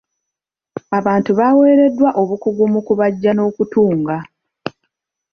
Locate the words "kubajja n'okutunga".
2.87-4.17